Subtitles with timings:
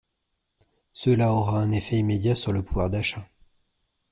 [0.93, 3.29] Cela aura un effet immédiat sur le pouvoir d’achat.